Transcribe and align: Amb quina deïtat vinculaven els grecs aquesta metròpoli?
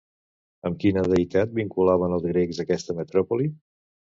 Amb 0.69 0.79
quina 0.83 1.03
deïtat 1.11 1.53
vinculaven 1.59 2.17
els 2.17 2.27
grecs 2.33 2.63
aquesta 2.65 2.97
metròpoli? 3.03 3.51